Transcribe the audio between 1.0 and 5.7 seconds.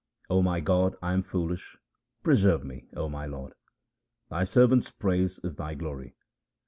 I am foolish, preserve me, O my Lord. Thy servant's praise is